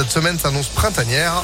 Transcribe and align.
Cette 0.00 0.12
semaine 0.12 0.38
s'annonce 0.38 0.70
printanière. 0.70 1.42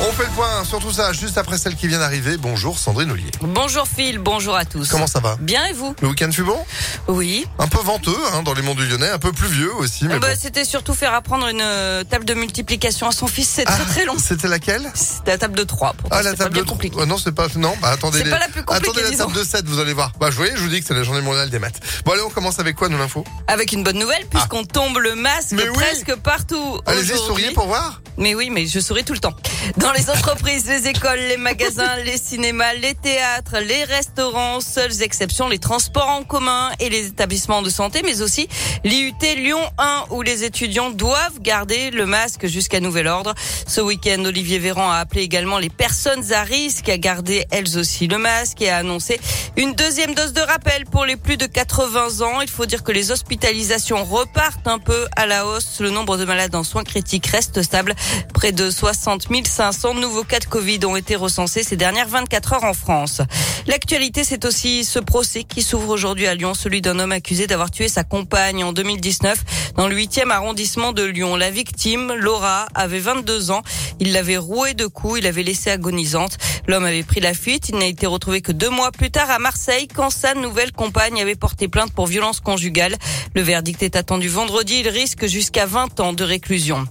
On 0.00 0.10
fait 0.12 0.24
le 0.24 0.30
point 0.30 0.64
sur 0.64 0.80
tout 0.80 0.90
ça 0.90 1.12
juste 1.12 1.38
après 1.38 1.56
celle 1.58 1.76
qui 1.76 1.86
vient 1.86 2.00
d'arriver. 2.00 2.36
Bonjour 2.36 2.76
Sandrine 2.76 3.12
Ollier. 3.12 3.30
Bonjour 3.40 3.86
Phil, 3.86 4.18
bonjour 4.18 4.56
à 4.56 4.64
tous. 4.64 4.88
Comment 4.90 5.06
ça 5.06 5.20
va 5.20 5.36
Bien 5.40 5.64
et 5.66 5.72
vous 5.72 5.94
Le 6.02 6.08
week-end 6.08 6.30
fut 6.32 6.42
bon 6.42 6.58
Oui. 7.06 7.46
Un 7.60 7.68
peu 7.68 7.78
venteux 7.78 8.16
hein, 8.34 8.42
dans 8.42 8.52
les 8.52 8.62
monts 8.62 8.74
du 8.74 8.84
Lyonnais, 8.86 9.10
un 9.10 9.18
peu 9.20 9.30
pluvieux 9.30 9.72
aussi. 9.76 10.06
Mais 10.06 10.14
Ah 10.14 10.18
bah, 10.18 10.28
bon. 10.30 10.38
C'était 10.40 10.64
surtout 10.64 10.94
faire 10.94 11.14
apprendre 11.14 11.46
une 11.46 11.60
euh, 11.62 12.02
table 12.02 12.24
de 12.24 12.34
multiplication 12.34 13.06
à 13.08 13.12
son 13.12 13.28
fils, 13.28 13.48
c'est 13.48 13.64
Ah, 13.66 13.72
très 13.76 13.84
très 13.84 14.04
long. 14.04 14.16
C'était 14.18 14.48
laquelle 14.48 14.90
C'était 14.94 15.30
la 15.32 15.38
table 15.38 15.54
de 15.54 15.62
3. 15.62 15.94
Ah 16.10 16.22
la 16.22 16.34
table 16.34 16.56
de 16.56 16.62
compliqué. 16.62 16.96
Oh, 16.98 17.06
non, 17.06 17.16
c'est 17.18 17.32
pas 17.32 17.46
non, 17.54 17.74
bah 17.80 17.90
attendez 17.90 18.18
C'est 18.18 18.24
les- 18.24 18.30
pas 18.30 18.40
la 18.40 18.48
plus 18.48 18.64
compliquée, 18.64 18.88
Attendez 18.88 19.02
la 19.04 19.10
disons. 19.10 19.26
table 19.26 19.38
de 19.38 19.44
7, 19.44 19.66
vous 19.68 19.78
allez 19.78 19.92
voir. 19.94 20.12
Bah 20.18 20.30
je 20.32 20.36
voyais, 20.36 20.52
je 20.56 20.62
vous 20.62 20.68
dis 20.68 20.80
que 20.80 20.86
c'est 20.86 20.94
la 20.94 21.04
journée 21.04 21.20
mondiale 21.20 21.48
des 21.50 21.60
maths. 21.60 21.78
Bon 22.04 22.12
allez, 22.12 22.22
on 22.22 22.30
commence 22.30 22.58
avec 22.58 22.74
quoi 22.74 22.88
nous 22.88 22.98
l'info 22.98 23.24
Avec 23.46 23.70
une 23.72 23.84
bonne 23.84 23.98
nouvelle, 23.98 24.26
puisqu'on 24.28 24.64
tombe 24.64 24.98
le 24.98 25.14
masque 25.14 25.52
Ah. 25.52 25.62
Oui. 25.62 25.68
presque 25.74 26.16
partout. 26.16 26.80
Allez-y, 26.86 27.16
souriez 27.16 27.52
pour 27.52 27.66
voir. 27.68 28.00
Mais 28.18 28.34
oui, 28.34 28.50
mais 28.50 28.66
je 28.66 28.80
souris 28.80 29.04
tout 29.04 29.14
le 29.14 29.18
temps. 29.20 29.34
Dans 29.82 29.90
les 29.90 30.10
entreprises, 30.10 30.68
les 30.68 30.86
écoles, 30.86 31.18
les 31.18 31.36
magasins, 31.36 31.96
les 32.04 32.16
cinémas, 32.16 32.72
les 32.74 32.94
théâtres, 32.94 33.56
les 33.58 33.82
restaurants, 33.82 34.60
seules 34.60 35.02
exceptions, 35.02 35.48
les 35.48 35.58
transports 35.58 36.08
en 36.08 36.22
commun 36.22 36.70
et 36.78 36.88
les 36.88 37.08
établissements 37.08 37.62
de 37.62 37.68
santé, 37.68 38.02
mais 38.04 38.22
aussi 38.22 38.48
l'IUT 38.84 39.12
Lyon 39.36 39.58
1 39.78 40.04
où 40.10 40.22
les 40.22 40.44
étudiants 40.44 40.90
doivent 40.90 41.40
garder 41.40 41.90
le 41.90 42.06
masque 42.06 42.46
jusqu'à 42.46 42.78
nouvel 42.78 43.08
ordre. 43.08 43.34
Ce 43.66 43.80
week-end, 43.80 44.24
Olivier 44.24 44.60
Véran 44.60 44.88
a 44.88 44.98
appelé 44.98 45.22
également 45.22 45.58
les 45.58 45.70
personnes 45.70 46.32
à 46.32 46.44
risque 46.44 46.88
à 46.88 46.96
garder 46.96 47.44
elles 47.50 47.76
aussi 47.76 48.06
le 48.06 48.18
masque 48.18 48.62
et 48.62 48.70
a 48.70 48.76
annoncé 48.76 49.20
une 49.56 49.72
deuxième 49.72 50.14
dose 50.14 50.32
de 50.32 50.42
rappel 50.42 50.84
pour 50.84 51.06
les 51.06 51.16
plus 51.16 51.36
de 51.36 51.46
80 51.46 52.24
ans. 52.24 52.40
Il 52.40 52.48
faut 52.48 52.66
dire 52.66 52.84
que 52.84 52.92
les 52.92 53.10
hospitalisations 53.10 54.04
repartent 54.04 54.68
un 54.68 54.78
peu 54.78 55.08
à 55.16 55.26
la 55.26 55.44
hausse. 55.44 55.80
Le 55.80 55.90
nombre 55.90 56.18
de 56.18 56.24
malades 56.24 56.54
en 56.54 56.62
soins 56.62 56.84
critiques 56.84 57.26
reste 57.26 57.62
stable. 57.62 57.96
Près 58.32 58.52
de 58.52 58.70
60 58.70 59.26
500 59.44 59.71
nouveaux 59.94 60.24
cas 60.24 60.38
de 60.38 60.44
Covid 60.44 60.84
ont 60.84 60.96
été 60.96 61.16
recensés 61.16 61.62
ces 61.62 61.76
dernières 61.76 62.08
24 62.08 62.52
heures 62.54 62.64
en 62.64 62.74
France. 62.74 63.22
L'actualité, 63.66 64.24
c'est 64.24 64.44
aussi 64.44 64.84
ce 64.84 64.98
procès 64.98 65.44
qui 65.44 65.62
s'ouvre 65.62 65.88
aujourd'hui 65.90 66.26
à 66.26 66.34
Lyon, 66.34 66.54
celui 66.54 66.80
d'un 66.80 66.98
homme 66.98 67.12
accusé 67.12 67.46
d'avoir 67.46 67.70
tué 67.70 67.88
sa 67.88 68.04
compagne 68.04 68.64
en 68.64 68.72
2019 68.72 69.72
dans 69.76 69.88
le 69.88 69.96
8e 69.96 70.30
arrondissement 70.30 70.92
de 70.92 71.04
Lyon. 71.04 71.36
La 71.36 71.50
victime, 71.50 72.12
Laura, 72.14 72.66
avait 72.74 72.98
22 72.98 73.50
ans. 73.50 73.62
Il 74.00 74.12
l'avait 74.12 74.36
rouée 74.36 74.74
de 74.74 74.86
coups, 74.86 75.18
il 75.18 75.24
l'avait 75.24 75.42
laissée 75.42 75.70
agonisante. 75.70 76.38
L'homme 76.66 76.84
avait 76.84 77.02
pris 77.02 77.20
la 77.20 77.34
fuite. 77.34 77.68
Il 77.68 77.76
n'a 77.76 77.86
été 77.86 78.06
retrouvé 78.06 78.40
que 78.40 78.52
deux 78.52 78.70
mois 78.70 78.92
plus 78.92 79.10
tard 79.10 79.30
à 79.30 79.38
Marseille 79.38 79.88
quand 79.88 80.10
sa 80.10 80.34
nouvelle 80.34 80.72
compagne 80.72 81.20
avait 81.20 81.34
porté 81.34 81.68
plainte 81.68 81.92
pour 81.92 82.06
violence 82.06 82.40
conjugale. 82.40 82.96
Le 83.34 83.42
verdict 83.42 83.82
est 83.82 83.96
attendu 83.96 84.28
vendredi. 84.28 84.80
Il 84.80 84.88
risque 84.88 85.26
jusqu'à 85.26 85.66
20 85.66 86.00
ans 86.00 86.12
de 86.12 86.24
réclusion. 86.24 86.86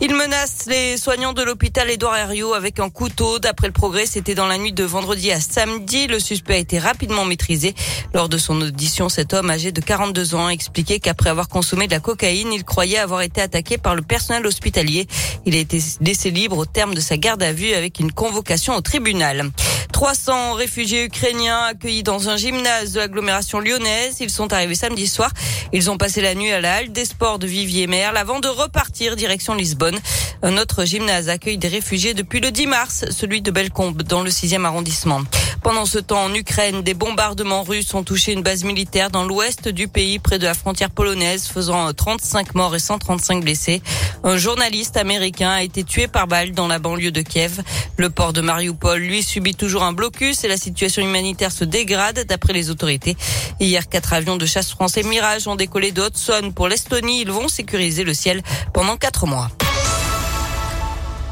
Il 0.00 0.14
menace 0.14 0.66
les 0.66 0.98
soignants 0.98 1.32
de 1.32 1.42
l'hôpital 1.42 1.88
Édouard 1.88 2.16
Herriot 2.16 2.52
avec 2.52 2.80
un 2.80 2.90
couteau. 2.90 3.38
D'après 3.38 3.66
le 3.66 3.72
progrès, 3.72 4.04
c'était 4.04 4.34
dans 4.34 4.46
la 4.46 4.58
nuit 4.58 4.72
de 4.72 4.84
vendredi 4.84 5.32
à 5.32 5.40
samedi. 5.40 6.06
Le 6.06 6.20
suspect 6.20 6.54
a 6.54 6.58
été 6.58 6.78
rapidement 6.78 7.24
maîtrisé. 7.24 7.74
Lors 8.12 8.28
de 8.28 8.36
son 8.36 8.60
audition, 8.60 9.08
cet 9.08 9.32
homme 9.32 9.48
âgé 9.48 9.72
de 9.72 9.80
42 9.80 10.34
ans 10.34 10.48
a 10.48 10.50
expliqué 10.50 11.00
qu'après 11.00 11.30
avoir 11.30 11.48
consommé 11.48 11.86
de 11.86 11.92
la 11.92 12.00
cocaïne, 12.00 12.52
il 12.52 12.64
croyait 12.64 12.98
avoir 12.98 13.22
été 13.22 13.40
attaqué 13.40 13.78
par 13.78 13.94
le 13.94 14.02
personnel 14.02 14.46
hospitalier. 14.46 15.06
Il 15.46 15.54
a 15.54 15.58
été 15.58 15.80
laissé 16.02 16.30
libre 16.30 16.58
au 16.58 16.66
terme 16.66 16.94
de 16.94 17.00
sa 17.00 17.16
garde 17.16 17.42
à 17.42 17.52
vue 17.52 17.72
avec 17.72 17.98
une 17.98 18.12
convocation 18.12 18.76
au 18.76 18.82
tribunal. 18.82 19.50
300 19.96 20.52
réfugiés 20.52 21.04
ukrainiens 21.04 21.62
accueillis 21.70 22.02
dans 22.02 22.28
un 22.28 22.36
gymnase 22.36 22.92
de 22.92 23.00
l'agglomération 23.00 23.60
lyonnaise. 23.60 24.18
Ils 24.20 24.28
sont 24.28 24.52
arrivés 24.52 24.74
samedi 24.74 25.06
soir. 25.06 25.30
Ils 25.72 25.90
ont 25.90 25.96
passé 25.96 26.20
la 26.20 26.34
nuit 26.34 26.52
à 26.52 26.60
la 26.60 26.74
halle 26.74 26.92
des 26.92 27.06
sports 27.06 27.38
de 27.38 27.46
Vivier-Merle 27.46 28.18
avant 28.18 28.38
de 28.38 28.48
repartir 28.48 29.16
direction 29.16 29.54
Lisbonne. 29.54 29.98
Un 30.42 30.58
autre 30.58 30.84
gymnase 30.84 31.30
accueille 31.30 31.56
des 31.56 31.68
réfugiés 31.68 32.12
depuis 32.12 32.40
le 32.40 32.50
10 32.50 32.66
mars, 32.66 33.04
celui 33.08 33.40
de 33.40 33.50
Bellecombe 33.50 34.02
dans 34.02 34.20
le 34.20 34.28
6e 34.28 34.66
arrondissement. 34.66 35.22
Pendant 35.62 35.86
ce 35.86 35.98
temps, 35.98 36.24
en 36.24 36.34
Ukraine, 36.34 36.82
des 36.82 36.94
bombardements 36.94 37.62
russes 37.62 37.92
ont 37.94 38.04
touché 38.04 38.32
une 38.32 38.42
base 38.42 38.64
militaire 38.64 39.10
dans 39.10 39.24
l'ouest 39.24 39.68
du 39.68 39.88
pays, 39.88 40.18
près 40.18 40.38
de 40.38 40.44
la 40.44 40.54
frontière 40.54 40.90
polonaise, 40.90 41.48
faisant 41.48 41.92
35 41.92 42.54
morts 42.54 42.74
et 42.76 42.78
135 42.78 43.42
blessés. 43.42 43.82
Un 44.22 44.36
journaliste 44.36 44.96
américain 44.96 45.50
a 45.50 45.62
été 45.62 45.84
tué 45.84 46.06
par 46.06 46.26
balle 46.26 46.52
dans 46.52 46.68
la 46.68 46.78
banlieue 46.78 47.10
de 47.10 47.22
Kiev. 47.22 47.62
Le 47.96 48.10
port 48.10 48.32
de 48.32 48.40
Mariupol, 48.40 49.00
lui, 49.00 49.22
subit 49.22 49.54
toujours 49.54 49.82
un 49.82 49.92
blocus 49.92 50.44
et 50.44 50.48
la 50.48 50.56
situation 50.56 51.02
humanitaire 51.02 51.52
se 51.52 51.64
dégrade 51.64 52.24
d'après 52.26 52.52
les 52.52 52.70
autorités. 52.70 53.16
Hier, 53.60 53.88
quatre 53.88 54.12
avions 54.12 54.36
de 54.36 54.46
chasse 54.46 54.70
français 54.70 55.02
Mirage 55.02 55.48
ont 55.48 55.56
décollé 55.56 55.92
de 55.92 56.02
Hudson 56.02 56.52
pour 56.54 56.68
l'Estonie. 56.68 57.22
Ils 57.22 57.30
vont 57.30 57.48
sécuriser 57.48 58.04
le 58.04 58.14
ciel 58.14 58.42
pendant 58.72 58.96
quatre 58.96 59.26
mois. 59.26 59.48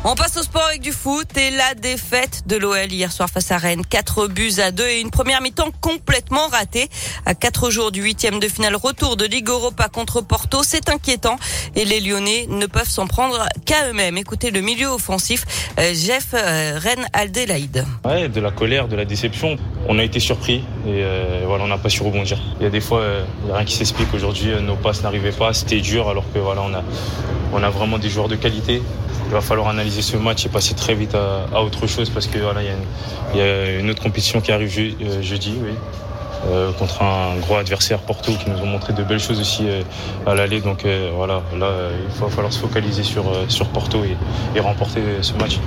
On 0.07 0.15
passe 0.17 0.37
au 0.37 0.43
sport 0.43 0.67
avec 0.69 0.83
du 0.83 0.93
foot 0.93 1.35
et 1.39 1.51
la 1.51 1.73
défaite 1.73 2.43
de 2.47 2.57
l'OL 2.57 2.93
hier 2.93 3.11
soir 3.11 3.31
face 3.31 3.51
à 3.51 3.57
Rennes. 3.57 3.87
4 3.89 4.27
buts 4.27 4.53
à 4.59 4.71
2 4.71 4.87
et 4.87 5.01
une 5.01 5.11
première 5.11 5.41
mi-temps 5.41 5.71
complètement 5.81 6.47
ratée. 6.49 6.91
À 7.25 7.35
4 7.35 7.71
jours 7.71 7.91
du 7.91 8.03
huitième 8.03 8.39
de 8.39 8.47
finale 8.47 8.77
retour 8.77 9.17
de 9.17 9.25
Ligue 9.25 9.49
Europa 9.49 9.89
contre 9.89 10.21
Porto, 10.21 10.63
c'est 10.63 10.91
inquiétant 10.91 11.39
et 11.75 11.87
les 11.87 12.01
Lyonnais 12.01 12.47
ne 12.51 12.67
peuvent 12.67 12.89
s'en 12.89 13.07
prendre 13.07 13.49
qu'à 13.65 13.89
eux-mêmes. 13.89 14.19
Écoutez 14.19 14.51
le 14.51 14.61
milieu 14.61 14.89
offensif, 14.89 15.47
euh, 15.79 15.95
Jeff 15.95 16.35
euh, 16.35 16.79
Rennes 16.79 17.07
Aldelaïde. 17.15 17.87
Ouais, 18.05 18.29
de 18.29 18.41
la 18.43 18.51
colère, 18.51 18.89
de 18.89 18.97
la 18.97 19.07
déception. 19.07 19.57
On 19.89 19.99
a 19.99 20.05
été 20.05 20.21
surpris 20.21 20.65
et 20.87 21.03
euh, 21.03 21.45
voilà, 21.47 21.65
on 21.65 21.69
n'a 21.69 21.79
pas 21.79 21.89
su 21.89 22.03
rebondir. 22.03 22.39
Il 22.61 22.65
y 22.65 22.67
a 22.67 22.71
des 22.71 22.83
fois, 22.83 23.03
il 23.41 23.47
n'y 23.47 23.53
a 23.53 23.57
rien 23.57 23.65
qui 23.65 23.75
s'explique. 23.75 24.13
Aujourd'hui, 24.13 24.51
nos 24.61 24.77
passes 24.77 25.03
n'arrivaient 25.03 25.33
pas, 25.33 25.55
c'était 25.55 25.81
dur 25.81 26.11
alors 26.11 26.25
que 26.35 26.39
voilà, 26.39 26.61
on 26.61 26.75
a, 26.75 26.83
on 27.55 27.63
a 27.63 27.71
vraiment 27.71 27.99
des 27.99 28.09
joueurs 28.09 28.29
de 28.29 28.37
qualité. 28.37 28.83
Il 29.27 29.33
va 29.33 29.41
falloir 29.41 29.69
analyser 29.69 30.03
ce 30.03 30.17
match 30.17 30.45
et 30.45 30.49
passer 30.49 30.75
très 30.75 30.95
vite 30.95 31.15
à, 31.15 31.47
à 31.57 31.61
autre 31.63 31.87
chose 31.87 32.11
parce 32.11 32.27
que 32.27 32.39
voilà, 32.39 32.63
il 32.63 32.67
y, 32.67 32.69
a 32.69 32.73
une- 32.73 32.87
il 33.35 33.39
y 33.39 33.43
a 33.43 33.81
une 33.81 33.91
autre 33.91 34.03
compétition 34.03 34.41
qui 34.41 34.53
arrive 34.53 34.73
euh, 34.79 35.23
jeudi, 35.23 35.55
oui. 35.63 35.73
euh, 36.47 36.73
contre 36.73 37.03
un 37.03 37.37
gros 37.41 37.57
adversaire 37.57 38.01
Porto 38.01 38.33
qui 38.33 38.51
nous 38.51 38.59
ont 38.59 38.67
montré 38.67 38.93
de 38.93 39.03
belles 39.03 39.19
choses 39.21 39.41
aussi 39.41 39.65
euh, 39.67 39.83
à 40.27 40.35
l'aller. 40.35 40.61
Donc 40.61 40.85
euh, 40.85 41.11
voilà, 41.15 41.43
là, 41.59 41.71
il 42.07 42.21
va 42.21 42.29
falloir 42.29 42.53
se 42.53 42.59
focaliser 42.59 43.03
sur, 43.03 43.27
euh, 43.29 43.45
sur 43.49 43.67
Porto 43.69 44.05
et, 44.05 44.17
et 44.57 44.61
remporter 44.61 45.01
ce 45.23 45.33
match. 45.35 45.59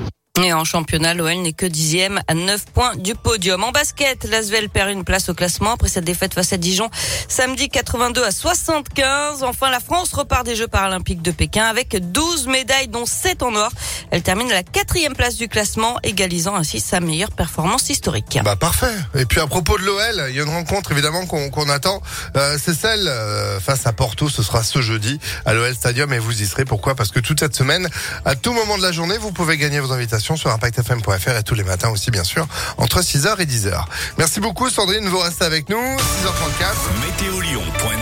Et 0.43 0.53
en 0.53 0.63
championnat, 0.63 1.15
l'OL 1.15 1.41
n'est 1.41 1.53
que 1.53 1.65
dixième 1.65 2.21
à 2.27 2.35
9 2.35 2.65
points 2.65 2.95
du 2.95 3.15
podium. 3.15 3.63
En 3.63 3.71
basket, 3.71 4.23
l'Asvel 4.25 4.69
perd 4.69 4.91
une 4.91 5.03
place 5.03 5.29
au 5.29 5.33
classement 5.33 5.71
après 5.71 5.87
cette 5.87 6.03
défaite 6.03 6.35
face 6.35 6.53
à 6.53 6.57
Dijon 6.57 6.89
samedi 7.27 7.69
82 7.69 8.23
à 8.23 8.29
75. 8.29 9.43
Enfin, 9.43 9.71
la 9.71 9.79
France 9.79 10.13
repart 10.13 10.45
des 10.45 10.55
Jeux 10.55 10.67
paralympiques 10.67 11.23
de 11.23 11.31
Pékin 11.31 11.65
avec 11.65 11.97
12 12.11 12.47
médailles 12.47 12.87
dont 12.87 13.07
7 13.07 13.41
en 13.41 13.55
or. 13.55 13.71
Elle 14.11 14.21
termine 14.21 14.51
à 14.51 14.55
la 14.55 14.63
quatrième 14.63 15.15
place 15.15 15.37
du 15.37 15.47
classement, 15.47 15.97
égalisant 16.03 16.55
ainsi 16.55 16.81
sa 16.81 16.99
meilleure 16.99 17.31
performance 17.31 17.89
historique. 17.89 18.39
Bah 18.43 18.55
parfait. 18.55 18.95
Et 19.15 19.25
puis 19.25 19.39
à 19.39 19.47
propos 19.47 19.77
de 19.79 19.83
l'OL, 19.83 20.25
il 20.29 20.35
y 20.35 20.39
a 20.39 20.43
une 20.43 20.49
rencontre 20.49 20.91
évidemment 20.91 21.25
qu'on 21.25 21.69
attend. 21.69 22.01
Euh, 22.35 22.57
c'est 22.63 22.75
celle 22.75 23.07
euh, 23.07 23.59
face 23.59 23.87
à 23.87 23.93
Porto. 23.93 24.29
Ce 24.29 24.43
sera 24.43 24.61
ce 24.61 24.81
jeudi 24.81 25.19
à 25.45 25.55
l'OL 25.55 25.73
Stadium 25.73 26.13
et 26.13 26.19
vous 26.19 26.43
y 26.43 26.45
serez. 26.45 26.65
Pourquoi? 26.65 26.93
Parce 26.93 27.09
que 27.09 27.19
toute 27.19 27.39
cette 27.39 27.55
semaine, 27.55 27.89
à 28.23 28.35
tout 28.35 28.53
moment 28.53 28.77
de 28.77 28.83
la 28.83 28.91
journée, 28.91 29.17
vous 29.17 29.31
pouvez 29.31 29.57
gagner 29.57 29.79
vos 29.79 29.91
invitations 29.91 30.26
sur 30.35 30.51
impactfm.fr 30.51 31.37
et 31.37 31.43
tous 31.43 31.55
les 31.55 31.63
matins 31.63 31.89
aussi 31.89 32.11
bien 32.11 32.23
sûr 32.23 32.47
entre 32.77 33.01
6h 33.01 33.39
et 33.39 33.45
10h. 33.45 33.83
Merci 34.17 34.39
beaucoup 34.39 34.69
Sandrine. 34.69 35.07
Vous 35.07 35.19
restez 35.19 35.45
avec 35.45 35.69
nous. 35.69 35.77
6h34. 35.77 36.75
Météolion.net 37.05 37.97